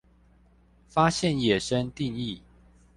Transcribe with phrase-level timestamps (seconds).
[0.89, 2.39] 發現野生定義